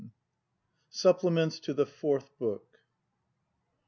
[0.89, 2.79] SUPPLEMENTS TO THE FOURTH BOOK.